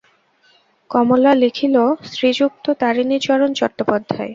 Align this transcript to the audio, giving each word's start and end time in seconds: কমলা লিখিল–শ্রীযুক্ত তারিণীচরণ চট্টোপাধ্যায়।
কমলা 0.89 1.31
লিখিল–শ্রীযুক্ত 1.33 2.65
তারিণীচরণ 2.81 3.49
চট্টোপাধ্যায়। 3.53 4.29